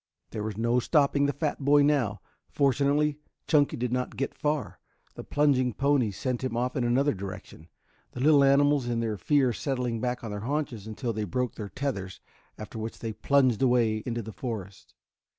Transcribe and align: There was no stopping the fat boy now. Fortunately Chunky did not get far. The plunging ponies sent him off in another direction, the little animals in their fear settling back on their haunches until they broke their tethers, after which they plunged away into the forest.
There 0.31 0.41
was 0.41 0.57
no 0.57 0.79
stopping 0.79 1.27
the 1.27 1.31
fat 1.31 1.59
boy 1.63 1.83
now. 1.83 2.21
Fortunately 2.49 3.19
Chunky 3.45 3.77
did 3.77 3.93
not 3.93 4.17
get 4.17 4.33
far. 4.33 4.79
The 5.13 5.23
plunging 5.23 5.73
ponies 5.73 6.17
sent 6.17 6.43
him 6.43 6.57
off 6.57 6.75
in 6.75 6.83
another 6.83 7.13
direction, 7.13 7.67
the 8.13 8.19
little 8.21 8.43
animals 8.43 8.87
in 8.87 8.99
their 8.99 9.15
fear 9.19 9.53
settling 9.53 9.99
back 10.01 10.23
on 10.23 10.31
their 10.31 10.39
haunches 10.39 10.87
until 10.87 11.13
they 11.13 11.23
broke 11.25 11.53
their 11.53 11.69
tethers, 11.69 12.19
after 12.57 12.79
which 12.79 12.97
they 12.97 13.13
plunged 13.13 13.61
away 13.61 14.01
into 14.03 14.23
the 14.23 14.33
forest. 14.33 14.95